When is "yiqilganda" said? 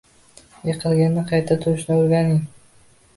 0.69-1.23